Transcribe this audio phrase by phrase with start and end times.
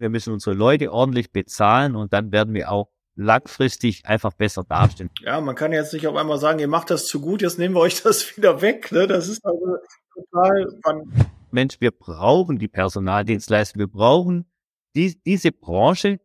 [0.00, 5.10] Wir müssen unsere Leute ordentlich bezahlen und dann werden wir auch langfristig einfach besser dastehen.
[5.20, 7.74] Ja, man kann jetzt nicht auf einmal sagen, ihr macht das zu gut, jetzt nehmen
[7.74, 8.90] wir euch das wieder weg.
[8.92, 9.06] Ne?
[9.06, 9.76] Das ist also
[10.14, 11.04] total.
[11.50, 14.46] Mensch, wir brauchen die Personaldienstleister, wir brauchen
[14.96, 16.18] die, diese Branche,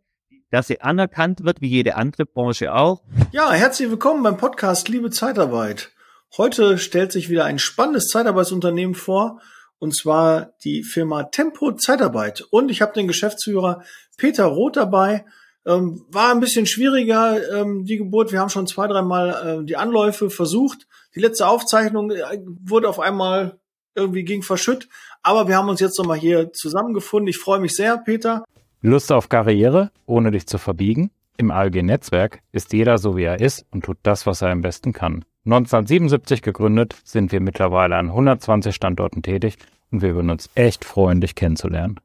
[0.52, 3.04] dass sie anerkannt wird, wie jede andere Branche auch.
[3.34, 5.92] Ja, herzlich willkommen beim Podcast Liebe Zeitarbeit.
[6.38, 9.42] Heute stellt sich wieder ein spannendes Zeitarbeitsunternehmen vor,
[9.86, 12.44] und zwar die Firma Tempo Zeitarbeit.
[12.50, 13.84] Und ich habe den Geschäftsführer
[14.18, 15.26] Peter Roth dabei.
[15.64, 18.32] Ähm, war ein bisschen schwieriger, ähm, die Geburt.
[18.32, 20.88] Wir haben schon zwei, dreimal äh, die Anläufe versucht.
[21.14, 23.60] Die letzte Aufzeichnung äh, wurde auf einmal
[23.94, 24.90] irgendwie ging verschütt.
[25.22, 27.28] Aber wir haben uns jetzt nochmal hier zusammengefunden.
[27.28, 28.44] Ich freue mich sehr, Peter.
[28.82, 31.12] Lust auf Karriere, ohne dich zu verbiegen?
[31.38, 34.94] Im ALG-Netzwerk ist jeder so, wie er ist und tut das, was er am besten
[34.94, 35.26] kann.
[35.46, 39.58] 1977 gegründet, sind wir mittlerweile an 120 Standorten tätig
[39.92, 42.00] und wir würden uns echt freuen, dich kennenzulernen.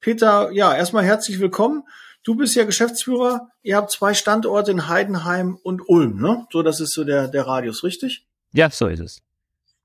[0.00, 1.84] Peter, ja, erstmal herzlich willkommen.
[2.22, 3.48] Du bist ja Geschäftsführer.
[3.62, 6.46] Ihr habt zwei Standorte in Heidenheim und Ulm, ne?
[6.50, 8.26] So, das ist so der, der Radius, richtig?
[8.52, 9.22] Ja, so ist es.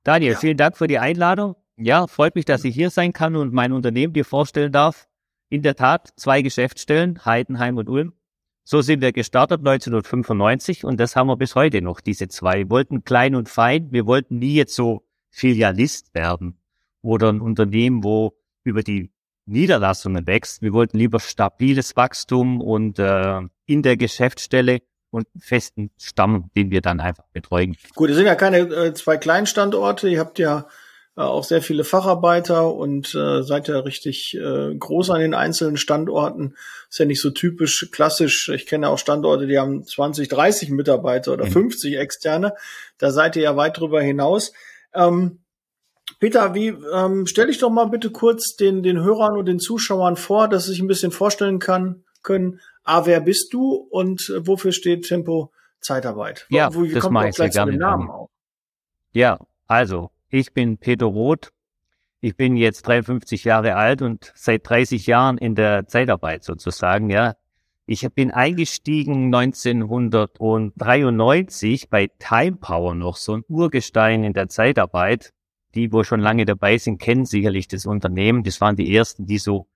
[0.03, 0.37] Daniel, ja.
[0.37, 1.55] vielen Dank für die Einladung.
[1.77, 5.07] Ja, freut mich, dass ich hier sein kann und mein Unternehmen dir vorstellen darf.
[5.49, 8.13] In der Tat zwei Geschäftsstellen, Heidenheim und Ulm.
[8.63, 12.59] So sind wir gestartet 1995 und das haben wir bis heute noch, diese zwei.
[12.59, 16.59] Wir wollten klein und fein, wir wollten nie jetzt so Filialist werden
[17.01, 19.11] oder ein Unternehmen, wo über die
[19.45, 20.61] Niederlassungen wächst.
[20.61, 26.81] Wir wollten lieber stabiles Wachstum und äh, in der Geschäftsstelle und festen Stamm, den wir
[26.81, 27.75] dann einfach betreuen.
[27.95, 30.07] Gut, es sind ja keine äh, zwei kleinen Standorte.
[30.07, 30.67] Ihr habt ja
[31.15, 36.55] auch sehr viele Facharbeiter und äh, seid ja richtig äh, groß an den einzelnen Standorten.
[36.89, 38.49] Ist ja nicht so typisch klassisch.
[38.49, 41.51] Ich kenne auch Standorte, die haben 20, 30 Mitarbeiter oder mhm.
[41.51, 42.53] 50 externe.
[42.97, 44.53] Da seid ihr ja weit drüber hinaus.
[44.93, 45.39] Ähm,
[46.19, 50.15] Peter, wie ähm, stell dich doch mal bitte kurz den, den Hörern und den Zuschauern
[50.15, 54.45] vor, dass sie sich ein bisschen vorstellen kann, können, A, wer bist du und äh,
[54.47, 56.45] wofür steht Tempo Zeitarbeit?
[56.49, 57.75] Ja, Wo, das mache ich sehr gerne.
[57.75, 58.29] Namen auch?
[59.13, 61.51] Ja, also, ich bin Peter Roth.
[62.21, 67.35] Ich bin jetzt 53 Jahre alt und seit 30 Jahren in der Zeitarbeit sozusagen, ja.
[67.85, 75.33] Ich bin eingestiegen 1993 bei Time Power noch, so ein Urgestein in der Zeitarbeit
[75.75, 78.43] die, wo schon lange dabei sind, kennen sicherlich das Unternehmen.
[78.43, 79.67] Das waren die ersten, die so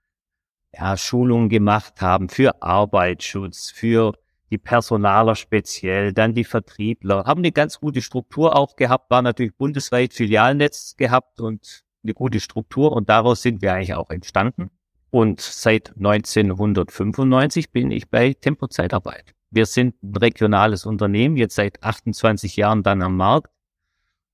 [0.73, 4.13] ja, Schulungen gemacht haben für Arbeitsschutz, für
[4.51, 9.56] die Personaler speziell, dann die Vertriebler, haben eine ganz gute Struktur auch gehabt, war natürlich
[9.56, 14.69] bundesweit Filialnetz gehabt und eine gute Struktur und daraus sind wir eigentlich auch entstanden.
[15.09, 19.34] Und seit 1995 bin ich bei Tempo Zeitarbeit.
[19.50, 23.50] Wir sind ein regionales Unternehmen, jetzt seit 28 Jahren dann am Markt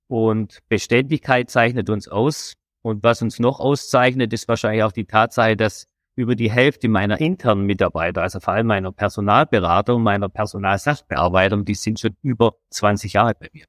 [0.08, 2.56] und Beständigkeit zeichnet uns aus.
[2.82, 7.20] Und was uns noch auszeichnet, ist wahrscheinlich auch die Tatsache, dass über die Hälfte meiner
[7.20, 13.14] internen Mitarbeiter, also vor allem meiner Personalberater und meiner Personalsachbearbeiter, die sind schon über 20
[13.14, 13.66] Jahre bei mir.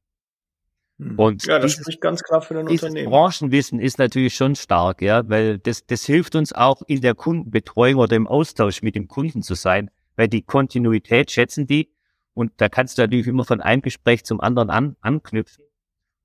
[0.98, 1.18] Hm.
[1.18, 3.10] Und ja, das dieses, spricht ganz klar für den Unternehmen.
[3.10, 8.00] Branchenwissen ist natürlich schon stark, ja, weil das, das hilft uns auch in der Kundenbetreuung
[8.00, 11.92] oder im Austausch mit dem Kunden zu sein, weil die Kontinuität schätzen die
[12.34, 15.64] und da kannst du natürlich immer von einem Gespräch zum anderen an, anknüpfen.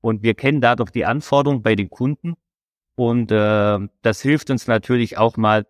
[0.01, 2.35] Und wir kennen dadurch die Anforderungen bei den Kunden.
[2.95, 5.65] Und äh, das hilft uns natürlich auch mal,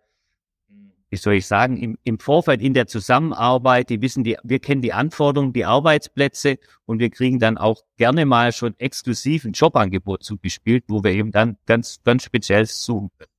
[1.10, 4.82] wie soll ich sagen, im, im Vorfeld in der Zusammenarbeit, die wissen die, wir kennen
[4.82, 10.22] die Anforderungen, die Arbeitsplätze und wir kriegen dann auch gerne mal schon exklusiv ein Jobangebot
[10.22, 13.30] zugespielt, wo wir eben dann ganz, ganz speziell suchen können.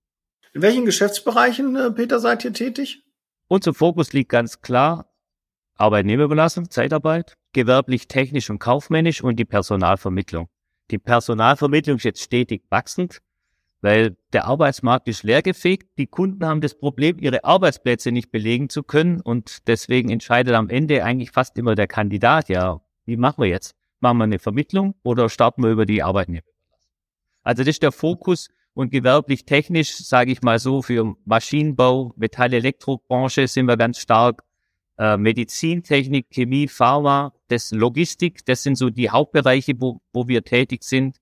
[0.53, 3.03] In welchen Geschäftsbereichen, äh, Peter, seid ihr tätig?
[3.47, 5.11] Unser Fokus liegt ganz klar
[5.75, 10.47] Arbeitnehmerüberlassung, Zeitarbeit, gewerblich, technisch und kaufmännisch und die Personalvermittlung.
[10.91, 13.19] Die Personalvermittlung ist jetzt stetig wachsend,
[13.81, 15.97] weil der Arbeitsmarkt ist leergefegt.
[15.97, 20.69] Die Kunden haben das Problem, ihre Arbeitsplätze nicht belegen zu können und deswegen entscheidet am
[20.69, 23.75] Ende eigentlich fast immer der Kandidat, ja, wie machen wir jetzt?
[23.99, 26.43] Machen wir eine Vermittlung oder starten wir über die Arbeitnehmer?
[27.43, 33.47] Also das ist der Fokus und gewerblich technisch, sage ich mal so, für Maschinenbau, Metall-Elektrobranche
[33.47, 34.43] sind wir ganz stark
[34.97, 40.83] äh, Medizintechnik, Chemie, Pharma, das Logistik, das sind so die Hauptbereiche, wo, wo wir tätig
[40.83, 41.17] sind.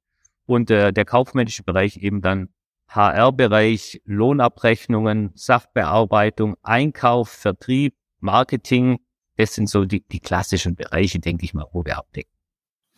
[0.47, 2.49] Und äh, der kaufmännische Bereich eben dann
[2.89, 8.99] HR-Bereich, Lohnabrechnungen, Sachbearbeitung, Einkauf, Vertrieb, Marketing.
[9.35, 12.31] Das sind so die, die klassischen Bereiche, denke ich mal, wo wir abdecken.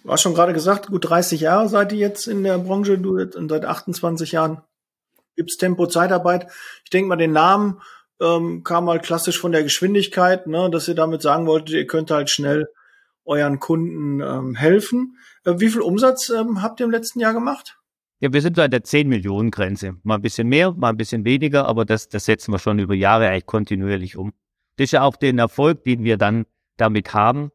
[0.03, 3.19] Du hast schon gerade gesagt, gut 30 Jahre seid ihr jetzt in der Branche, du
[3.19, 4.61] seit 28 Jahren
[5.35, 6.47] gibt's Tempo Zeitarbeit.
[6.83, 7.81] Ich denke mal, den Namen
[8.21, 12.11] ähm, kam halt klassisch von der Geschwindigkeit, ne, dass ihr damit sagen wolltet, ihr könnt
[12.11, 12.69] halt schnell
[13.25, 15.17] euren Kunden ähm, helfen.
[15.45, 17.79] Äh, wie viel Umsatz ähm, habt ihr im letzten Jahr gemacht?
[18.21, 19.95] Ja, wir sind bei der 10 Millionen Grenze.
[20.03, 22.93] Mal ein bisschen mehr, mal ein bisschen weniger, aber das, das setzen wir schon über
[22.93, 24.33] Jahre eigentlich kontinuierlich um.
[24.75, 26.45] Das ist ja auch den Erfolg, den wir dann
[26.75, 27.51] damit haben.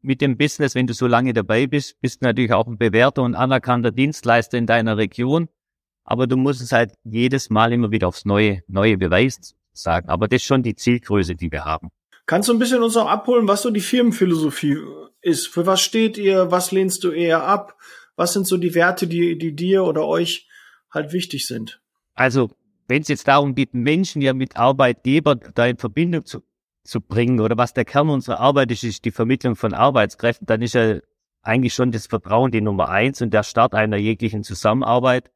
[0.00, 3.22] Mit dem Business, wenn du so lange dabei bist, bist du natürlich auch ein bewährter
[3.22, 5.48] und anerkannter Dienstleister in deiner Region.
[6.04, 10.08] Aber du musst es halt jedes Mal immer wieder aufs Neue, neue Beweis sagen.
[10.08, 11.90] Aber das ist schon die Zielgröße, die wir haben.
[12.26, 14.78] Kannst du ein bisschen uns auch abholen, was so die Firmenphilosophie
[15.20, 15.48] ist?
[15.48, 16.50] Für was steht ihr?
[16.50, 17.76] Was lehnst du eher ab?
[18.16, 20.48] Was sind so die Werte, die, die dir oder euch
[20.92, 21.80] halt wichtig sind?
[22.14, 22.50] Also,
[22.88, 26.42] wenn es jetzt darum geht, Menschen ja mit Arbeitgeber da in Verbindung zu,
[26.84, 30.60] zu bringen oder was der Kern unserer Arbeit ist, ist die Vermittlung von Arbeitskräften, dann
[30.60, 30.98] ist ja
[31.42, 35.30] eigentlich schon das Vertrauen die Nummer eins und der Start einer jeglichen Zusammenarbeit.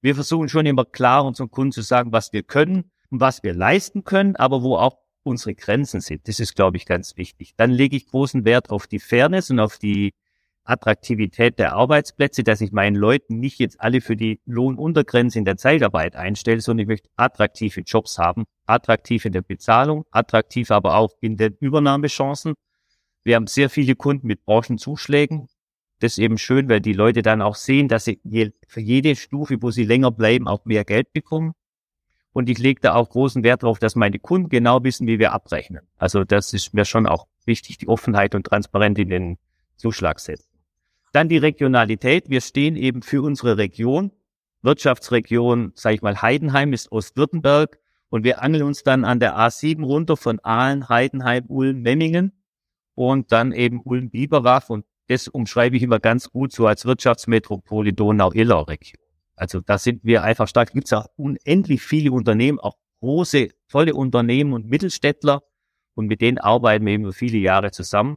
[0.00, 3.54] Wir versuchen schon immer klar unseren Kunden zu sagen, was wir können und was wir
[3.54, 6.28] leisten können, aber wo auch unsere Grenzen sind.
[6.28, 7.54] Das ist, glaube ich, ganz wichtig.
[7.56, 10.14] Dann lege ich großen Wert auf die Fairness und auf die
[10.64, 15.58] Attraktivität der Arbeitsplätze, dass ich meinen Leuten nicht jetzt alle für die Lohnuntergrenze in der
[15.58, 21.12] Zeitarbeit einstelle, sondern ich möchte attraktive Jobs haben, attraktiv in der Bezahlung, attraktiv aber auch
[21.20, 22.54] in den Übernahmechancen.
[23.24, 25.48] Wir haben sehr viele Kunden mit Branchenzuschlägen.
[26.00, 28.20] Das ist eben schön, weil die Leute dann auch sehen, dass sie
[28.66, 31.52] für jede Stufe, wo sie länger bleiben, auch mehr Geld bekommen.
[32.34, 35.32] Und ich lege da auch großen Wert darauf, dass meine Kunden genau wissen, wie wir
[35.32, 35.86] abrechnen.
[35.96, 39.38] Also das ist mir schon auch wichtig, die Offenheit und Transparenz in den
[39.76, 40.48] Zuschlag setzen.
[41.12, 42.28] Dann die Regionalität.
[42.28, 44.10] Wir stehen eben für unsere Region.
[44.62, 47.78] Wirtschaftsregion, sage ich mal, Heidenheim ist Ostwürttemberg.
[48.08, 52.32] Und wir angeln uns dann an der A7 runter von Aalen, Heidenheim, Ulm, Memmingen
[52.96, 54.70] und dann eben Ulm-Biberach.
[54.70, 59.03] Und das umschreibe ich immer ganz gut so als Wirtschaftsmetropole Donau-Iller-Region.
[59.36, 60.72] Also da sind wir einfach stark.
[60.72, 65.42] Gibt es auch unendlich viele Unternehmen, auch große, tolle Unternehmen und Mittelständler.
[65.94, 68.16] Und mit denen arbeiten wir eben viele Jahre zusammen.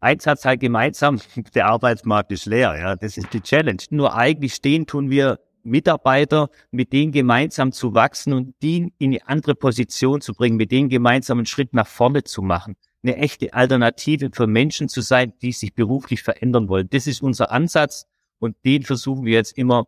[0.00, 1.20] Eins hat halt gemeinsam,
[1.54, 3.82] der Arbeitsmarkt ist leer, ja, das ist die Challenge.
[3.90, 9.26] Nur eigentlich stehen tun wir Mitarbeiter, mit denen gemeinsam zu wachsen und die in eine
[9.26, 12.76] andere Position zu bringen, mit denen gemeinsam einen Schritt nach vorne zu machen.
[13.02, 16.88] Eine echte Alternative für Menschen zu sein, die sich beruflich verändern wollen.
[16.90, 18.06] Das ist unser Ansatz
[18.38, 19.86] und den versuchen wir jetzt immer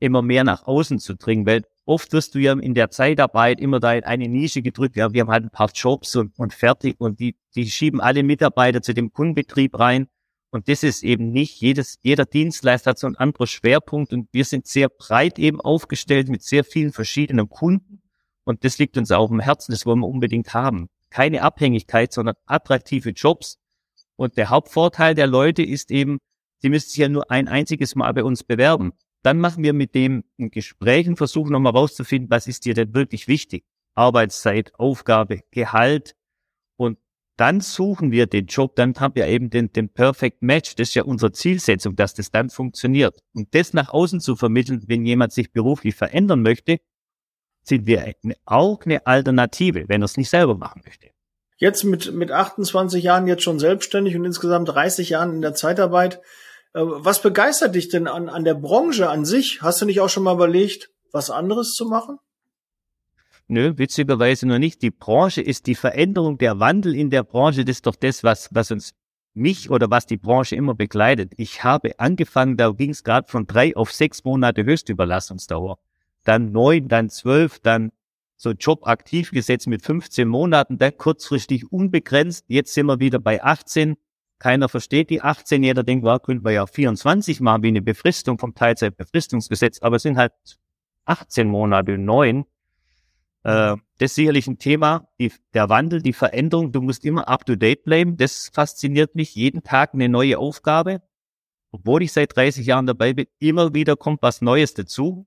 [0.00, 3.80] immer mehr nach außen zu dringen, weil oft wirst du ja in der Zeitarbeit immer
[3.80, 4.96] da in eine Nische gedrückt.
[4.96, 8.22] Ja, wir haben halt ein paar Jobs und, und fertig und die, die schieben alle
[8.22, 10.08] Mitarbeiter zu dem Kundenbetrieb rein.
[10.50, 14.44] Und das ist eben nicht jedes, jeder Dienstleister hat so einen anderen Schwerpunkt und wir
[14.44, 18.02] sind sehr breit eben aufgestellt mit sehr vielen verschiedenen Kunden.
[18.44, 20.88] Und das liegt uns auch im Herzen, das wollen wir unbedingt haben.
[21.10, 23.58] Keine Abhängigkeit, sondern attraktive Jobs.
[24.16, 26.18] Und der Hauptvorteil der Leute ist eben,
[26.60, 28.92] sie müssen sich ja nur ein einziges Mal bei uns bewerben.
[29.24, 32.94] Dann machen wir mit dem ein Gespräch und versuchen nochmal rauszufinden, was ist dir denn
[32.94, 33.64] wirklich wichtig?
[33.94, 36.14] Arbeitszeit, Aufgabe, Gehalt.
[36.76, 36.98] Und
[37.38, 40.74] dann suchen wir den Job, dann haben wir eben den, den Perfect Match.
[40.74, 43.18] Das ist ja unsere Zielsetzung, dass das dann funktioniert.
[43.32, 46.80] Und das nach außen zu vermitteln, wenn jemand sich beruflich verändern möchte,
[47.62, 51.08] sind wir auch eine Alternative, wenn er es nicht selber machen möchte.
[51.56, 56.20] Jetzt mit, mit 28 Jahren jetzt schon selbstständig und insgesamt 30 Jahren in der Zeitarbeit,
[56.74, 59.62] was begeistert dich denn an, an der Branche an sich?
[59.62, 62.18] Hast du nicht auch schon mal überlegt, was anderes zu machen?
[63.46, 64.82] Nö, witzigerweise noch nicht.
[64.82, 68.48] Die Branche ist die Veränderung, der Wandel in der Branche, das ist doch das, was,
[68.52, 68.94] was uns
[69.34, 71.32] mich oder was die Branche immer begleitet.
[71.36, 75.78] Ich habe angefangen, da ging es gerade von drei auf sechs Monate Höchstüberlassungsdauer.
[76.24, 77.92] Dann neun, dann zwölf, dann
[78.36, 82.46] so Job aktiv gesetzt mit 15 Monaten, dann kurzfristig unbegrenzt.
[82.48, 83.96] Jetzt sind wir wieder bei 18.
[84.44, 88.38] Keiner versteht die 18, jeder denkt, war, könnte man ja 24 machen, wie eine Befristung
[88.38, 90.34] vom Teilzeitbefristungsgesetz, aber es sind halt
[91.06, 92.44] 18 Monate, neun.
[93.42, 97.46] Äh, das ist sicherlich ein Thema, die, der Wandel, die Veränderung, du musst immer up
[97.46, 101.00] to date bleiben, das fasziniert mich, jeden Tag eine neue Aufgabe.
[101.70, 105.26] Obwohl ich seit 30 Jahren dabei bin, immer wieder kommt was Neues dazu.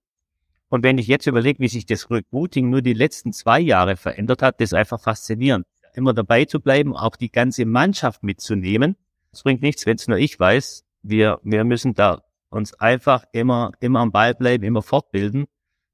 [0.69, 4.43] Und wenn ich jetzt überlege, wie sich das Recruiting nur die letzten zwei Jahre verändert
[4.43, 5.65] hat, das ist einfach faszinierend
[5.97, 8.95] immer dabei zu bleiben, auch die ganze Mannschaft mitzunehmen.
[9.31, 10.83] Es bringt nichts, wenn es nur ich weiß.
[11.03, 15.45] Wir, wir müssen da uns einfach immer, immer am Ball bleiben, immer fortbilden,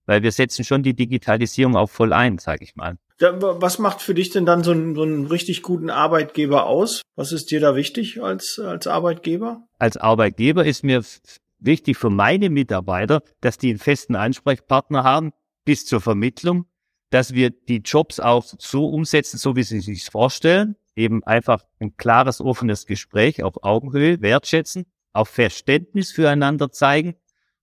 [0.05, 2.97] weil wir setzen schon die Digitalisierung auch voll ein, sage ich mal.
[3.19, 7.01] Was macht für dich denn dann so einen, so einen richtig guten Arbeitgeber aus?
[7.15, 9.63] Was ist dir da wichtig als, als Arbeitgeber?
[9.79, 11.03] Als Arbeitgeber ist mir
[11.59, 15.31] wichtig für meine Mitarbeiter, dass die einen festen Ansprechpartner haben
[15.63, 16.65] bis zur Vermittlung,
[17.11, 20.75] dass wir die Jobs auch so umsetzen, so wie sie sich vorstellen.
[20.95, 27.15] Eben einfach ein klares, offenes Gespräch auf Augenhöhe, wertschätzen, auch Verständnis füreinander zeigen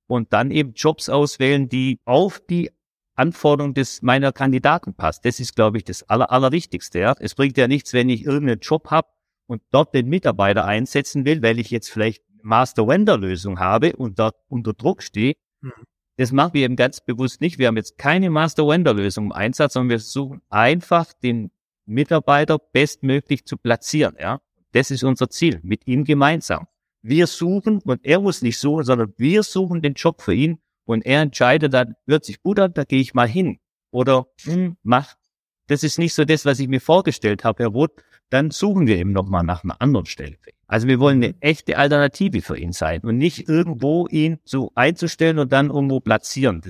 [0.07, 2.71] und dann eben Jobs auswählen, die auf die
[3.15, 5.25] Anforderung des meiner Kandidaten passt.
[5.25, 6.99] Das ist, glaube ich, das Aller, Allerwichtigste.
[6.99, 7.15] Ja.
[7.21, 9.09] Es bringt ja nichts, wenn ich irgendeinen Job habe
[9.47, 14.73] und dort den Mitarbeiter einsetzen will, weil ich jetzt vielleicht Master-Vendor-Lösung habe und dort unter
[14.73, 15.35] Druck stehe.
[15.61, 15.73] Hm
[16.21, 17.59] das machen wir eben ganz bewusst nicht.
[17.59, 21.51] Wir haben jetzt keine Master-Vendor-Lösung im Einsatz, sondern wir versuchen einfach den
[21.91, 24.17] Mitarbeiter bestmöglich zu platzieren.
[24.19, 24.41] Ja,
[24.73, 26.67] das ist unser Ziel mit ihm gemeinsam.
[27.03, 31.05] Wir suchen und er muss nicht suchen, sondern wir suchen den Job für ihn und
[31.05, 33.59] er entscheidet dann, hört sich gut an, da gehe ich mal hin.
[33.91, 35.15] Oder hm, mach.
[35.67, 38.03] Das ist nicht so das, was ich mir vorgestellt habe, Herr Roth.
[38.29, 40.37] Dann suchen wir eben nochmal nach einer anderen Stelle.
[40.67, 45.39] Also wir wollen eine echte Alternative für ihn sein und nicht irgendwo ihn so einzustellen
[45.41, 46.61] und dann irgendwo platzieren.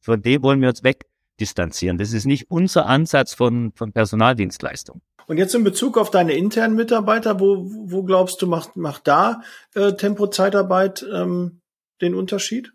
[0.00, 0.82] Von dem wollen wir uns
[1.34, 1.98] wegdistanzieren.
[1.98, 5.00] Das ist nicht unser Ansatz von, von Personaldienstleistung.
[5.26, 9.40] Und jetzt in Bezug auf deine internen Mitarbeiter, wo, wo glaubst du, macht, macht da
[9.74, 11.60] äh, Tempo-Zeitarbeit ähm,
[12.02, 12.72] den Unterschied?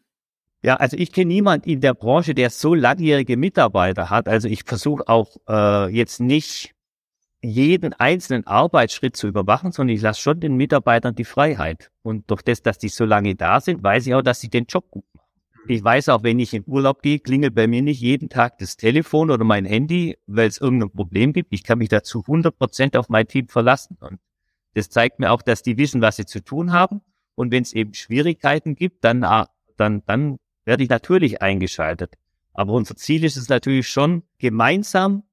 [0.62, 4.28] Ja, also ich kenne niemanden in der Branche, der so langjährige Mitarbeiter hat.
[4.28, 6.74] Also ich versuche auch äh, jetzt nicht
[7.42, 11.92] jeden einzelnen Arbeitsschritt zu überwachen, sondern ich lasse schon den Mitarbeitern die Freiheit.
[12.02, 14.66] Und durch das, dass die so lange da sind, weiß ich auch, dass sie den
[14.66, 15.06] Job gut.
[15.68, 18.76] Ich weiß auch, wenn ich in Urlaub gehe, klingelt bei mir nicht jeden Tag das
[18.78, 21.54] Telefon oder mein Handy, weil es irgendein Problem gibt.
[21.54, 23.98] Ich kann mich dazu 100 Prozent auf mein Team verlassen.
[24.00, 24.20] Und
[24.74, 27.02] das zeigt mir auch, dass die wissen, was sie zu tun haben.
[27.36, 29.48] Und wenn es eben Schwierigkeiten gibt, dann, ah,
[29.78, 32.16] dann, dann werde ich natürlich eingeschaltet.
[32.54, 35.24] Aber unser Ziel ist es natürlich schon, gemeinsam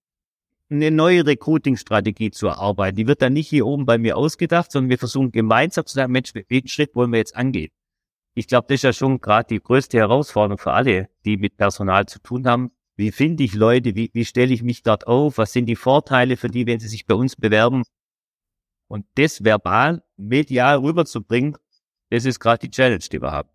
[0.68, 2.97] eine neue Recruiting-Strategie zu erarbeiten.
[2.97, 6.12] Die wird dann nicht hier oben bei mir ausgedacht, sondern wir versuchen gemeinsam zu sagen,
[6.12, 7.71] Mensch, welchen Schritt wollen wir jetzt angehen?
[8.37, 12.05] Ich glaube, das ist ja schon gerade die größte Herausforderung für alle, die mit Personal
[12.05, 12.71] zu tun haben.
[12.95, 13.95] Wie finde ich Leute?
[13.95, 15.38] Wie, wie stelle ich mich dort auf?
[15.38, 17.83] Was sind die Vorteile für die, wenn sie sich bei uns bewerben?
[18.88, 21.57] Und das verbal, medial rüberzubringen,
[22.11, 23.49] das ist gerade die Challenge, die wir haben.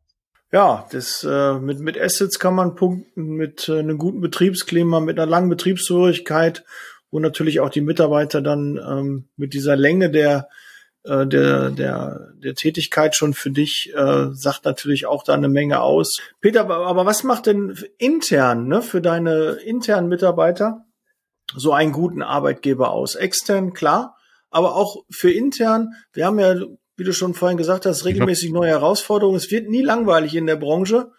[0.52, 5.20] Ja, das äh, mit mit Assets kann man punkten, mit äh, einem guten Betriebsklima, mit
[5.20, 6.66] einer langen Betriebsführigkeit,
[7.12, 10.50] wo natürlich auch die Mitarbeiter dann ähm, mit dieser Länge der
[11.04, 15.82] äh, der, der, der Tätigkeit schon für dich äh, sagt natürlich auch da eine Menge
[15.82, 16.20] aus.
[16.42, 20.86] Peter, aber was macht denn intern, ne, für deine internen Mitarbeiter
[21.56, 23.16] so einen guten Arbeitgeber aus?
[23.16, 24.16] Extern, klar,
[24.50, 25.94] aber auch für intern.
[26.14, 26.56] Wir haben ja,
[26.98, 29.38] wie du schon vorhin gesagt hast, regelmäßig neue Herausforderungen.
[29.38, 31.12] Es wird nie langweilig in der Branche.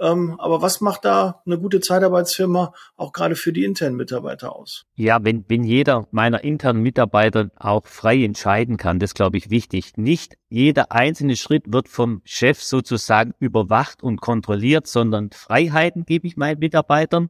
[0.00, 4.86] Ähm, aber was macht da eine gute Zeitarbeitsfirma auch gerade für die internen Mitarbeiter aus?
[4.96, 9.98] Ja, wenn, wenn jeder meiner internen Mitarbeiter auch frei entscheiden kann, das glaube ich wichtig.
[9.98, 16.38] Nicht jeder einzelne Schritt wird vom Chef sozusagen überwacht und kontrolliert, sondern Freiheiten gebe ich
[16.38, 17.28] meinen Mitarbeitern.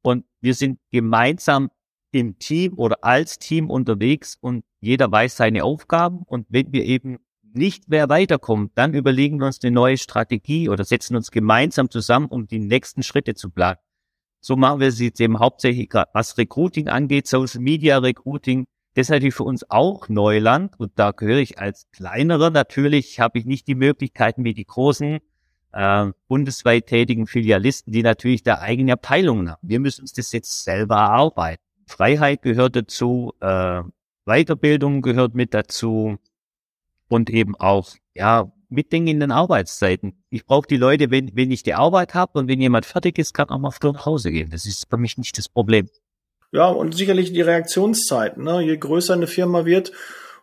[0.00, 1.70] Und wir sind gemeinsam
[2.12, 6.22] im Team oder als Team unterwegs und jeder weiß seine Aufgaben.
[6.26, 7.18] Und wenn wir eben
[7.54, 12.26] nicht mehr weiterkommt, dann überlegen wir uns eine neue Strategie oder setzen uns gemeinsam zusammen,
[12.26, 13.78] um die nächsten Schritte zu planen.
[14.40, 18.66] So machen wir jetzt eben hauptsächlich, was Recruiting angeht, Social Media Recruiting.
[18.94, 23.38] Das ist natürlich für uns auch Neuland und da gehöre ich als kleinerer natürlich, habe
[23.38, 25.20] ich nicht die Möglichkeiten wie die großen
[25.72, 29.66] äh, bundesweit tätigen Filialisten, die natürlich da eigene Abteilungen haben.
[29.66, 31.62] Wir müssen uns das jetzt selber erarbeiten.
[31.86, 33.82] Freiheit gehört dazu, äh,
[34.26, 36.18] Weiterbildung gehört mit dazu,
[37.14, 40.24] und eben auch, ja, mitdenken in den Arbeitszeiten.
[40.30, 43.32] Ich brauche die Leute, wenn, wenn ich die Arbeit habe und wenn jemand fertig ist,
[43.32, 44.50] kann auch mal früh nach Hause gehen.
[44.50, 45.88] Das ist für mich nicht das Problem.
[46.50, 48.42] Ja, und sicherlich die Reaktionszeiten.
[48.42, 48.62] Ne?
[48.62, 49.92] Je größer eine Firma wird,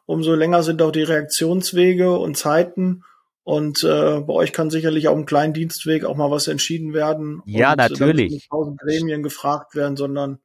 [0.05, 3.03] umso länger sind auch die Reaktionswege und Zeiten.
[3.43, 7.41] Und äh, bei euch kann sicherlich auch im kleinen Dienstweg auch mal was entschieden werden.
[7.45, 8.31] Ja, und natürlich.
[8.31, 10.39] Nicht tausend Gremien gefragt werden, sondern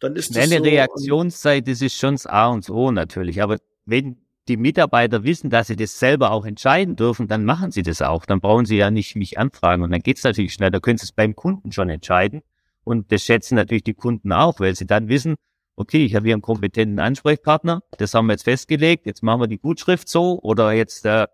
[0.00, 3.40] dann ist Schnelle so Reaktionszeit, das ist schon das A und O natürlich.
[3.42, 7.82] Aber wenn die Mitarbeiter wissen, dass sie das selber auch entscheiden dürfen, dann machen sie
[7.82, 8.26] das auch.
[8.26, 10.70] Dann brauchen sie ja nicht mich anfragen und dann geht's natürlich schnell.
[10.70, 12.42] Da können sie es beim Kunden schon entscheiden.
[12.84, 15.36] Und das schätzen natürlich die Kunden auch, weil sie dann wissen,
[15.76, 19.46] okay, ich habe hier einen kompetenten Ansprechpartner, das haben wir jetzt festgelegt, jetzt machen wir
[19.46, 21.26] die Gutschrift so oder jetzt, äh,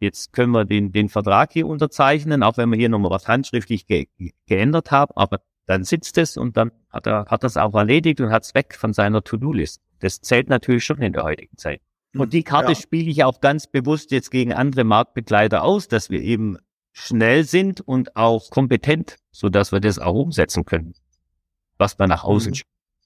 [0.00, 3.86] jetzt können wir den, den Vertrag hier unterzeichnen, auch wenn wir hier nochmal was handschriftlich
[3.86, 4.08] ge
[4.46, 8.30] geändert haben, aber dann sitzt es und dann hat er hat das auch erledigt und
[8.30, 9.82] hat es weg von seiner To-Do-List.
[10.00, 11.80] Das zählt natürlich schon in der heutigen Zeit.
[12.18, 12.74] Und die Karte ja.
[12.74, 16.58] spiele ich auch ganz bewusst jetzt gegen andere Marktbegleiter aus, dass wir eben
[16.92, 20.94] schnell sind und auch kompetent, so dass wir das auch umsetzen können,
[21.78, 22.60] was wir nach außen mhm.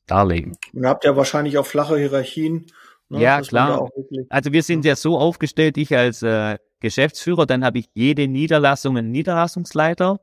[0.07, 0.57] darlegen.
[0.73, 2.67] Und habt ja wahrscheinlich auch flache Hierarchien.
[3.09, 3.90] Ne, ja, klar.
[4.29, 8.97] Also wir sind ja so aufgestellt, ich als äh, Geschäftsführer, dann habe ich jede Niederlassung
[8.97, 10.21] einen Niederlassungsleiter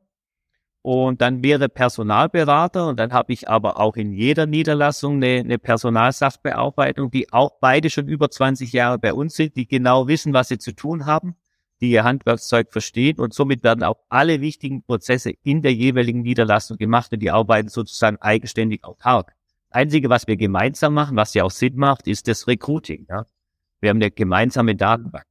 [0.88, 5.60] und dann wäre Personalberater und dann habe ich aber auch in jeder Niederlassung eine, eine
[5.60, 10.48] Personalsachbearbeitung, die auch beide schon über 20 Jahre bei uns sind, die genau wissen, was
[10.48, 11.36] sie zu tun haben,
[11.82, 16.78] die ihr Handwerkszeug verstehen und somit werden auch alle wichtigen Prozesse in der jeweiligen Niederlassung
[16.78, 19.34] gemacht und die arbeiten sozusagen eigenständig autark.
[19.70, 23.08] Einzige, was wir gemeinsam machen, was ja auch Sinn macht, ist das Recruiting.
[23.10, 23.26] Ja?
[23.82, 25.26] Wir haben eine gemeinsame Datenbank.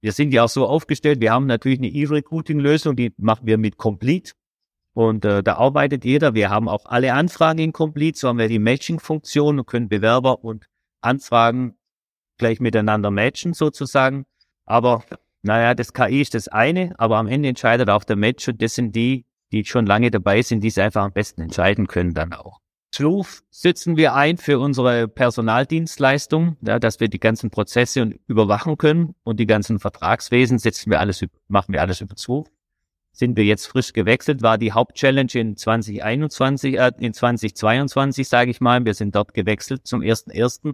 [0.00, 3.76] Wir sind ja auch so aufgestellt, wir haben natürlich eine E-Recruiting-Lösung, die machen wir mit
[3.76, 4.32] Complete.
[4.92, 6.34] Und äh, da arbeitet jeder.
[6.34, 8.18] Wir haben auch alle Anfragen in Complete.
[8.18, 10.66] So haben wir die Matching-Funktion und können Bewerber und
[11.00, 11.76] Anfragen
[12.38, 14.24] gleich miteinander matchen sozusagen.
[14.66, 15.04] Aber
[15.42, 18.74] naja, das KI ist das eine, aber am Ende entscheidet auch der Match und das
[18.74, 22.32] sind die, die schon lange dabei sind, die es einfach am besten entscheiden können dann
[22.32, 22.60] auch.
[22.92, 29.14] Schluf setzen wir ein für unsere Personaldienstleistung, ja, dass wir die ganzen Prozesse überwachen können
[29.22, 32.48] und die ganzen Vertragswesen setzen wir alles, machen wir alles über Zwuf.
[33.12, 38.60] Sind wir jetzt frisch gewechselt, war die Hauptchallenge in 2021, äh, in 2022, sage ich
[38.60, 38.84] mal.
[38.84, 40.72] Wir sind dort gewechselt zum ersten ersten.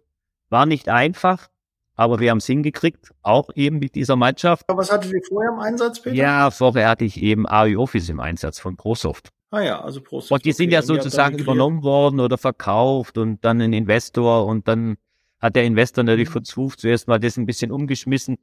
[0.49, 1.49] War nicht einfach,
[1.97, 4.65] aber wir haben es hingekriegt, auch eben mit dieser Mannschaft.
[4.69, 6.15] Aber was hattet ihr vorher im Einsatz, Peter?
[6.15, 9.31] Ja, vorher hatte ich eben AI Office im Einsatz von ProSoft.
[9.51, 10.33] Ah ja, also Prost.
[10.33, 14.97] Und die sind ja sozusagen übernommen worden oder verkauft und dann ein Investor und dann
[15.39, 18.39] hat der Investor natürlich von Zwuf zuerst mal das ein bisschen umgeschmissen.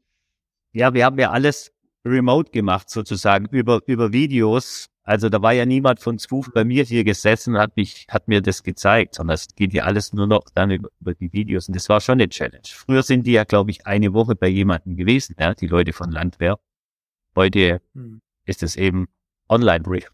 [0.72, 1.74] Ja, wir haben ja alles
[2.06, 4.90] remote gemacht sozusagen über, über Videos.
[5.04, 8.30] Also da war ja niemand von Zwuf bei mir hier gesessen und hat mich, hat
[8.30, 11.68] mir das gezeigt, sondern es geht ja alles nur noch dann über, über die Videos
[11.68, 12.62] und das war schon eine Challenge.
[12.68, 16.12] Früher sind die ja, glaube ich, eine Woche bei jemandem gewesen, ja, die Leute von
[16.12, 16.58] Landwehr.
[17.36, 18.22] Heute hm.
[18.46, 19.08] ist es eben
[19.50, 20.10] Online-Brief.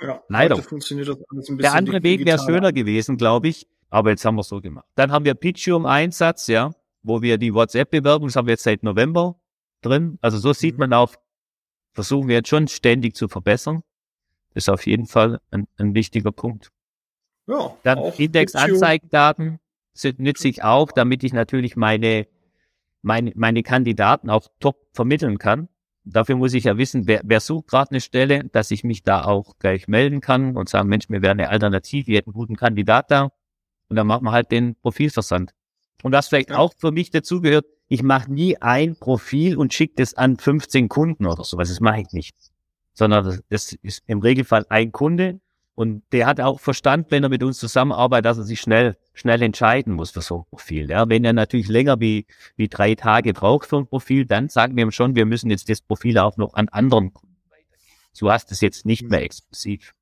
[0.00, 0.56] Ja, Leider.
[0.56, 3.68] funktioniert das alles ein bisschen Der andere Weg wäre schöner gewesen, glaube ich.
[3.90, 4.86] Aber jetzt haben wir es so gemacht.
[4.94, 6.70] Dann haben wir Pitchium Einsatz, ja,
[7.02, 9.36] wo wir die WhatsApp-Bewerbung, das haben wir jetzt seit November
[9.82, 10.18] drin.
[10.20, 10.80] Also so sieht mhm.
[10.80, 11.14] man auch,
[11.92, 13.82] versuchen wir jetzt schon ständig zu verbessern.
[14.54, 16.70] Das ist auf jeden Fall ein, ein wichtiger Punkt.
[17.46, 19.58] Ja, Dann Index-Anzeigendaten
[19.92, 22.28] sind nützlich auch, damit ich natürlich meine,
[23.02, 25.68] meine, meine Kandidaten auch top vermitteln kann
[26.12, 29.24] dafür muss ich ja wissen, wer, wer sucht gerade eine Stelle, dass ich mich da
[29.24, 32.56] auch gleich melden kann und sagen, Mensch, mir wäre eine Alternative, wir hätten einen guten
[32.56, 33.30] Kandidat da.
[33.88, 35.52] Und dann machen wir halt den Profilversand.
[36.02, 36.58] Und was vielleicht ja.
[36.58, 41.26] auch für mich dazugehört, ich mache nie ein Profil und schicke das an 15 Kunden
[41.26, 41.68] oder sowas.
[41.68, 42.36] Das mache ich nicht.
[42.94, 45.40] Sondern das ist im Regelfall ein Kunde
[45.80, 49.40] und der hat auch Verstand, wenn er mit uns zusammenarbeitet, dass er sich schnell, schnell
[49.40, 50.90] entscheiden muss für so ein Profil.
[50.90, 54.76] Ja, wenn er natürlich länger wie, wie drei Tage braucht für ein Profil, dann sagen
[54.76, 57.80] wir ihm schon, wir müssen jetzt das Profil auch noch an anderen Kunden weitergeben.
[58.18, 59.94] Du hast es jetzt nicht mehr exklusiv.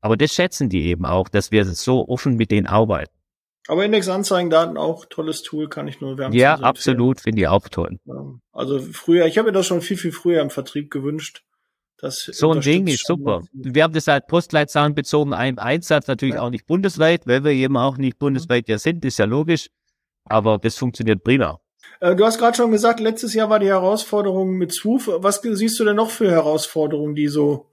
[0.00, 3.10] Aber das schätzen die eben auch, dass wir so offen mit denen arbeiten.
[3.66, 7.98] Aber Index-Anzeigendaten auch tolles Tool, kann ich nur wärmstens Ja, absolut, finde ich auch toll.
[8.52, 11.42] Also früher, ich habe mir das schon viel, viel früher im Vertrieb gewünscht
[12.04, 13.42] das so ein Ding ist super.
[13.52, 16.42] Wir haben das halt Postleitzahlen bezogen im Einsatz, natürlich ja.
[16.42, 19.70] auch nicht bundesweit, weil wir eben auch nicht bundesweit ja sind, ist ja logisch.
[20.24, 21.60] Aber das funktioniert prima.
[22.00, 25.08] Äh, du hast gerade schon gesagt, letztes Jahr war die Herausforderung mit Swoof.
[25.12, 27.70] Was siehst du denn noch für Herausforderungen, die so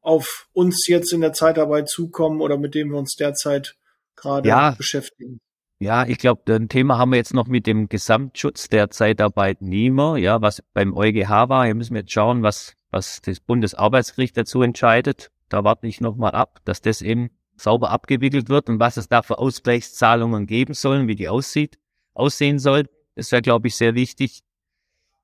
[0.00, 3.74] auf uns jetzt in der Zeitarbeit zukommen oder mit denen wir uns derzeit
[4.14, 4.70] gerade ja.
[4.72, 5.40] beschäftigen?
[5.84, 10.40] Ja, ich glaube, ein Thema haben wir jetzt noch mit dem Gesamtschutz der Zeitarbeitnehmer, ja,
[10.40, 11.66] was beim EuGH war.
[11.66, 15.30] Hier müssen wir jetzt schauen, was was das Bundesarbeitsgericht dazu entscheidet.
[15.48, 19.20] Da warte ich nochmal ab, dass das eben sauber abgewickelt wird und was es da
[19.20, 21.78] für Ausgleichszahlungen geben sollen, wie die aussieht,
[22.14, 22.88] aussehen soll.
[23.16, 24.40] Das wäre, glaube ich, sehr wichtig.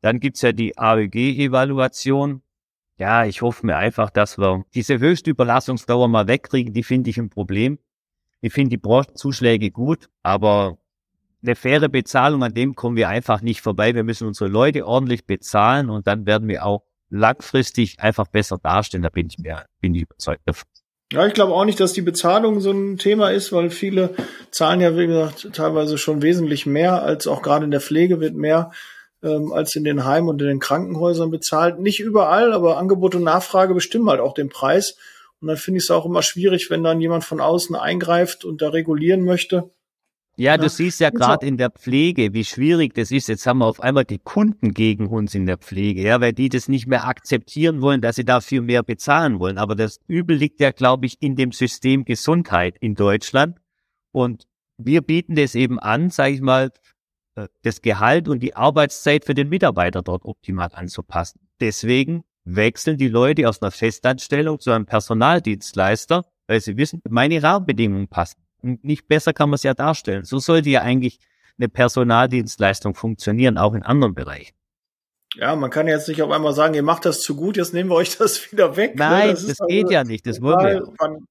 [0.03, 2.43] Dann gibt's ja die AEG-Evaluation.
[2.99, 6.75] Ja, ich hoffe mir einfach, dass wir diese Höchstüberlassungsdauer mal wegkriegen.
[6.75, 7.79] Die finde ich ein Problem.
[8.41, 10.79] Ich finde die Branchenzuschläge gut, aber
[11.43, 13.95] eine faire Bezahlung, an dem kommen wir einfach nicht vorbei.
[13.95, 19.03] Wir müssen unsere Leute ordentlich bezahlen und dann werden wir auch langfristig einfach besser darstellen.
[19.03, 20.69] Da bin ich mir, bin ich überzeugt davon.
[21.13, 24.15] Ja, ich glaube auch nicht, dass die Bezahlung so ein Thema ist, weil viele
[24.53, 28.35] zahlen ja, wie gesagt, teilweise schon wesentlich mehr, als auch gerade in der Pflege wird
[28.35, 28.71] mehr
[29.23, 31.81] ähm, als in den Heimen und in den Krankenhäusern bezahlt.
[31.81, 34.97] Nicht überall, aber Angebot und Nachfrage bestimmen halt auch den Preis.
[35.41, 38.61] Und dann finde ich es auch immer schwierig, wenn dann jemand von außen eingreift und
[38.63, 39.71] da regulieren möchte.
[40.37, 43.29] Ja, du siehst ja gerade in der Pflege, wie schwierig das ist.
[43.29, 46.49] Jetzt haben wir auf einmal die Kunden gegen uns in der Pflege, ja, weil die
[46.49, 49.59] das nicht mehr akzeptieren wollen, dass sie dafür mehr bezahlen wollen.
[49.59, 53.59] Aber das Übel liegt ja, glaube ich, in dem System Gesundheit in Deutschland.
[54.13, 54.47] Und
[54.79, 56.71] wir bieten das eben an, sage ich mal,
[57.35, 61.41] äh, das Gehalt und die Arbeitszeit für den Mitarbeiter dort optimal anzupassen.
[61.61, 68.09] Deswegen wechseln die Leute aus einer Festanstellung zu einem Personaldienstleister, weil sie wissen, meine Rahmenbedingungen
[68.09, 68.43] passen.
[68.63, 70.25] Nicht besser kann man es ja darstellen.
[70.25, 71.19] So sollte ja eigentlich
[71.59, 74.55] eine Personaldienstleistung funktionieren, auch in anderen Bereichen.
[75.37, 77.91] Ja, man kann jetzt nicht auf einmal sagen, ihr macht das zu gut, jetzt nehmen
[77.91, 78.97] wir euch das wieder weg.
[78.97, 79.05] Ne?
[79.05, 80.93] Nein, das, das geht also ja nicht, das wollen wir.
[80.99, 81.27] Ban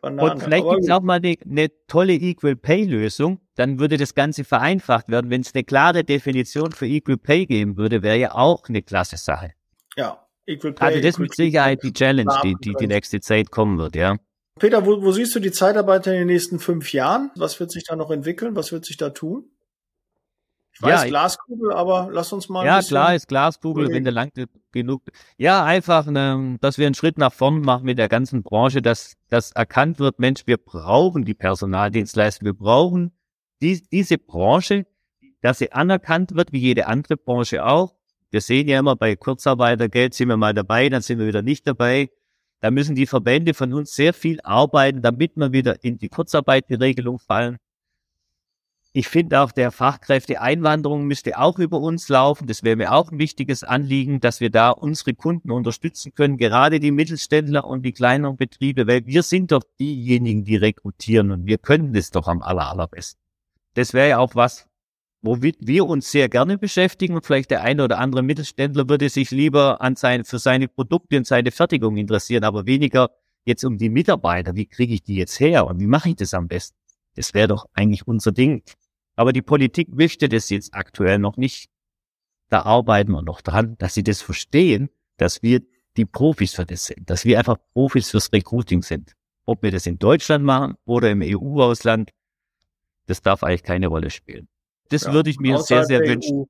[0.00, 0.32] Banane.
[0.32, 4.16] Und vielleicht gibt es auch mal eine, eine, tolle Equal Pay Lösung, dann würde das
[4.16, 5.30] Ganze vereinfacht werden.
[5.30, 9.16] Wenn es eine klare Definition für Equal Pay geben würde, wäre ja auch eine klasse
[9.16, 9.52] Sache.
[9.96, 10.86] Ja, Equal Pay.
[10.86, 14.16] Also das ist mit Sicherheit die Challenge, die, die die nächste Zeit kommen wird, ja.
[14.58, 17.30] Peter, wo, wo siehst du die Zeitarbeiter in den nächsten fünf Jahren?
[17.36, 18.54] Was wird sich da noch entwickeln?
[18.54, 19.48] Was wird sich da tun?
[20.74, 23.94] Ich weiß Ja, Glaskugel, aber lass uns mal Ja, klar ist Glaskugel, Okay.
[23.94, 24.30] wenn du lang
[24.72, 25.02] genug.
[25.36, 29.16] Ja, einfach, ne, dass wir einen Schritt nach vorn machen mit der ganzen Branche, dass,
[29.28, 33.12] dass erkannt wird, Mensch, wir brauchen die Personaldienstleister, wir brauchen
[33.60, 34.86] die, diese Branche,
[35.40, 37.94] dass sie anerkannt wird, wie jede andere Branche auch.
[38.32, 41.66] Wir sehen ja immer bei Kurzarbeitergeld sind wir mal dabei, dann sind wir wieder nicht
[41.66, 42.08] dabei.
[42.60, 47.18] Da müssen die Verbände von uns sehr viel arbeiten, damit wir wieder in die Kurzarbeiterregelung
[47.18, 47.58] fallen.
[48.94, 52.46] Ich finde auch, der Fachkräfteeinwanderung müsste auch über uns laufen.
[52.46, 56.80] Das wäre mir auch ein wichtiges Anliegen, dass wir da unsere Kunden unterstützen können, gerade
[56.80, 61.58] die Mittelständler und die kleineren Betriebe, weil wir sind doch diejenigen, die rekrutieren und wir
[61.58, 63.20] können das doch am aller, allerbesten.
[63.74, 64.68] Das wäre ja auch was,
[65.22, 69.30] womit wir uns sehr gerne beschäftigen und vielleicht der eine oder andere Mittelständler würde sich
[69.30, 73.10] lieber an sein, für seine Produkte und seine Fertigung interessieren, aber weniger
[73.44, 74.54] jetzt um die Mitarbeiter.
[74.54, 76.76] Wie kriege ich die jetzt her und wie mache ich das am besten?
[77.14, 78.62] Das wäre doch eigentlich unser Ding.
[79.14, 81.70] Aber die Politik möchte das jetzt aktuell noch nicht.
[82.48, 85.60] Da arbeiten wir noch dran, dass sie das verstehen, dass wir
[85.96, 89.12] die Profis für das sind, dass wir einfach Profis fürs Recruiting sind.
[89.44, 92.10] Ob wir das in Deutschland machen oder im EU-Ausland,
[93.06, 94.48] das darf eigentlich keine Rolle spielen.
[94.88, 96.40] Das Ja, würde ich mir sehr, sehr wünschen.
[96.40, 96.44] EU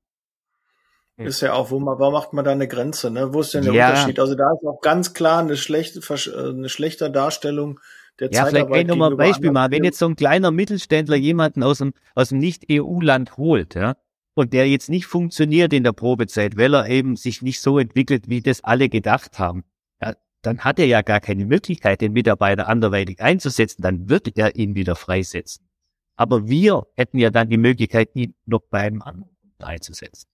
[1.25, 3.33] Ist ja auch, wo man, wo macht man da eine Grenze, ne?
[3.33, 3.89] Wo ist denn der Ja.
[3.89, 4.19] Unterschied?
[4.19, 7.79] Also da ist auch ganz klar eine schlechte, äh, eine schlechte Darstellung
[8.19, 9.71] der Ja, vielleicht ein nochmal ein Beispiel mal.
[9.71, 13.95] Wenn jetzt so ein kleiner Mittelständler jemanden aus dem, aus dem Nicht-EU-Land holt, ja,
[14.35, 18.29] und der jetzt nicht funktioniert in der Probezeit, weil er eben sich nicht so entwickelt,
[18.29, 19.63] wie das alle gedacht haben,
[20.01, 24.55] ja, dann hat er ja gar keine Möglichkeit, den Mitarbeiter anderweitig einzusetzen, dann wird er
[24.55, 25.67] ihn wieder freisetzen.
[26.15, 30.27] Aber wir hätten ja dann die Möglichkeit, ihn noch beim anderen einzusetzen.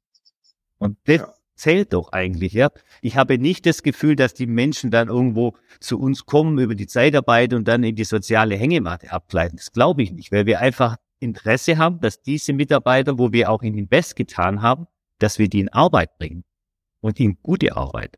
[0.77, 1.33] Und das Ja.
[1.55, 2.69] zählt doch eigentlich, ja.
[3.01, 6.87] Ich habe nicht das Gefühl, dass die Menschen dann irgendwo zu uns kommen über die
[6.87, 9.57] Zeitarbeit und dann in die soziale Hängematte abgleiten.
[9.57, 13.61] Das glaube ich nicht, weil wir einfach Interesse haben, dass diese Mitarbeiter, wo wir auch
[13.61, 14.87] in Invest getan haben,
[15.19, 16.43] dass wir die in Arbeit bringen.
[17.01, 18.17] Und in gute Arbeit.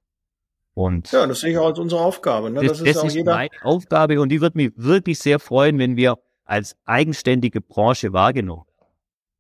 [0.74, 2.62] Und Ja, das sehe ich auch als unsere Aufgabe, ne?
[2.62, 3.34] das, Das, ist das auch ist jeder.
[3.36, 6.18] meine Aufgabe und die wird mich wirklich sehr freuen, wenn wir
[6.52, 8.64] als eigenständige Branche wahrgenommen.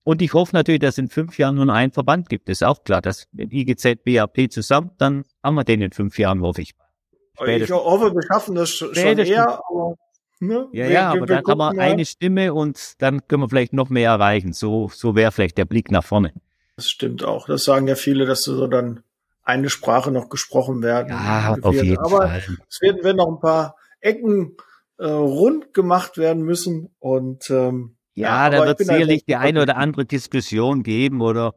[0.03, 2.47] Und ich hoffe natürlich, dass es in fünf Jahren nur einen Verband gibt.
[2.49, 6.17] Das ist auch klar, dass mit IGZ, BAP zusammen, dann haben wir den in fünf
[6.17, 6.69] Jahren, hoffe ich.
[6.71, 7.75] Ich Spätestens.
[7.77, 9.29] hoffe, wir schaffen das schon Spätestens.
[9.35, 9.95] eher, aber,
[10.39, 10.67] ne?
[10.71, 11.79] Ja, Wir- ja, wir- aber wir dann haben wir mal.
[11.79, 14.53] eine Stimme und dann können wir vielleicht noch mehr erreichen.
[14.53, 16.33] So, so wäre vielleicht der Blick nach vorne.
[16.77, 17.45] Das stimmt auch.
[17.45, 19.03] Das sagen ja viele, dass so dann
[19.43, 21.09] eine Sprache noch gesprochen werden.
[21.09, 22.43] Ja, auf jeden Aber Fall.
[22.69, 24.55] es werden, werden noch ein paar Ecken
[25.01, 29.63] äh, rund gemacht werden müssen und ähm, Ja, aber da wird da sicherlich die eine
[29.63, 31.55] oder andere Diskussion geben oder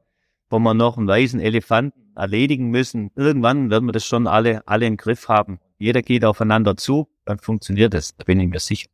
[0.48, 3.10] wo wir noch einen weißen Elefanten erledigen müssen.
[3.16, 5.60] Irgendwann werden wir das schon alle, alle im Griff haben.
[5.76, 8.16] Jeder geht aufeinander zu, dann funktioniert es.
[8.16, 8.88] Da bin ich mir sicher.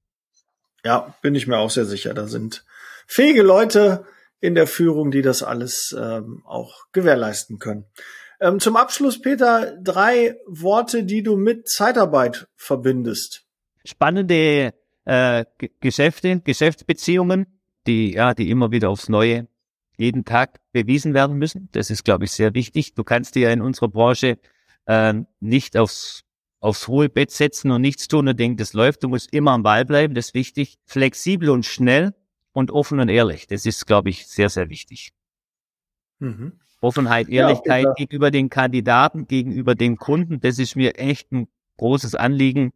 [0.84, 2.12] Ja, bin ich mir auch sehr sicher.
[2.12, 2.64] Da sind
[3.06, 4.04] fähige Leute
[4.40, 7.84] in der Führung, die das alles ähm, auch gewährleisten können.
[8.40, 13.44] Ähm, zum Abschluss, Peter, drei Worte, die du mit Zeitarbeit verbindest.
[13.84, 17.46] Spannende äh, G- Geschäfte, Geschäftsbeziehungen,
[17.86, 19.48] die, ja, die immer wieder aufs Neue
[19.96, 21.68] jeden Tag bewiesen werden müssen.
[21.72, 22.94] Das ist, glaube ich, sehr wichtig.
[22.94, 24.38] Du kannst dir ja in unserer Branche
[24.86, 26.22] äh, nicht aufs,
[26.60, 29.02] aufs hohe Bett setzen und nichts tun und denken, das läuft.
[29.02, 30.14] Du musst immer am Ball bleiben.
[30.14, 30.78] Das ist wichtig.
[30.86, 32.14] Flexibel und schnell
[32.52, 33.46] und offen und ehrlich.
[33.46, 35.12] Das ist, glaube ich, sehr, sehr wichtig.
[36.18, 36.52] Mhm.
[36.80, 37.94] Offenheit, Ja, Ehrlichkeit Peter.
[37.94, 42.72] gegenüber den Kandidaten, gegenüber dem Kunden, das ist mir echt ein großes Anliegen.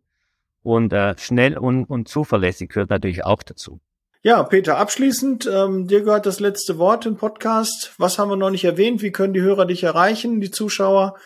[0.64, 3.80] Und äh, schnell und, und zuverlässig gehört natürlich auch dazu.
[4.22, 7.92] Ja, Peter, abschließend, ähm, dir gehört das letzte Wort im Podcast.
[7.98, 9.02] Was haben wir noch nicht erwähnt?
[9.02, 11.16] Wie können die Hörer dich erreichen, die Zuschauer?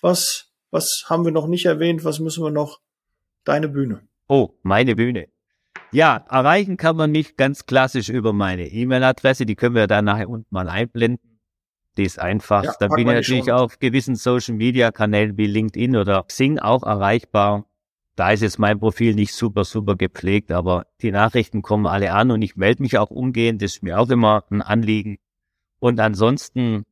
[0.00, 2.04] Was, was haben wir noch nicht erwähnt?
[2.04, 2.80] Was müssen wir noch?
[3.44, 4.00] Deine Bühne.
[4.28, 5.28] Oh, meine Bühne.
[5.92, 9.44] Ja, erreichen kann man mich ganz klassisch über meine E-Mail-Adresse.
[9.44, 11.38] Die können wir dann nachher unten mal einblenden.
[11.98, 12.64] Die ist einfach.
[12.64, 13.74] Ja, dann bin ich natürlich Shownotes.
[13.74, 17.67] auf gewissen Social-Media-Kanälen wie LinkedIn oder Xing auch erreichbar.
[18.18, 22.32] Da ist jetzt mein Profil nicht super, super gepflegt, aber die Nachrichten kommen alle an
[22.32, 23.62] und ich melde mich auch umgehend.
[23.62, 25.18] Das ist mir auch immer ein Anliegen.
[25.78, 26.84] Und ansonsten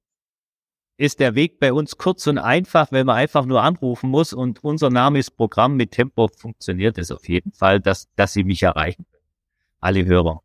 [0.99, 4.63] ist der Weg bei uns kurz und einfach, wenn man einfach nur anrufen muss und
[4.63, 8.63] unser Name ist Programm mit Tempo, funktioniert es auf jeden Fall, dass, dass Sie mich
[8.63, 9.05] erreichen.
[9.81, 10.45] Alle Hörer.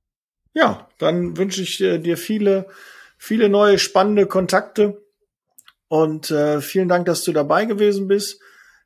[0.56, 2.66] Ja, dann wünsche ich äh, dir viele,
[3.20, 5.00] viele neue spannende Kontakte
[5.90, 8.42] und äh, vielen Dank, dass du dabei gewesen bist.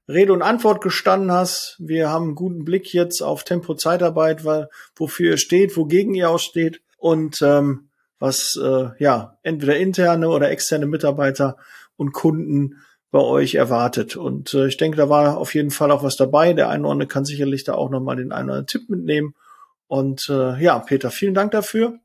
[0.07, 1.77] Rede und Antwort gestanden hast.
[1.79, 6.29] Wir haben einen guten Blick jetzt auf Tempo Zeitarbeit, weil wofür ihr steht, wogegen ihr
[6.29, 7.89] auch steht und ähm,
[8.19, 11.57] was äh, ja entweder interne oder externe Mitarbeiter
[11.97, 14.15] und Kunden bei euch erwartet.
[14.15, 16.53] Und äh, ich denke, da war auf jeden Fall auch was dabei.
[16.53, 19.35] Der eine oder andere kann sicherlich da auch nochmal den einen oder anderen Tipp mitnehmen.
[19.87, 21.97] Und äh, ja, Peter, vielen Dank dafür.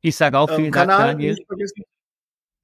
[0.00, 1.34] Ich sage auch vielen Ähm, Dank, Kanal Daniel.
[1.34, 1.82] nicht vergessen.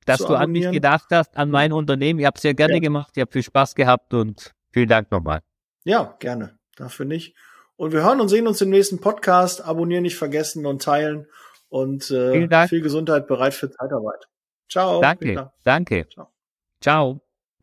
[0.07, 2.21] dass du an mich gedacht hast, an mein Unternehmen.
[2.21, 2.81] Ich habe es sehr gerne ja.
[2.81, 3.13] gemacht.
[3.15, 5.41] Ich habe viel Spaß gehabt und Vielen Dank nochmal.
[5.85, 6.59] Ja, gerne.
[6.75, 7.37] Dafür nicht.
[7.77, 9.65] Und wir hören und sehen uns im nächsten Podcast.
[9.65, 11.29] Abonnieren nicht vergessen und teilen.
[11.69, 14.29] Und äh, viel Gesundheit bereit für Zeitarbeit.
[14.69, 15.01] Ciao.
[15.01, 15.27] Danke.
[15.27, 15.55] Peter.
[15.63, 16.09] Danke.
[16.13, 16.33] Ciao.
[16.81, 17.21] Ciao.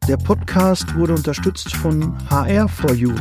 [0.07, 3.13] Der Podcast wurde unterstützt von HR4U,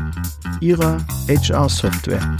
[0.60, 2.36] ihrer HR-Software.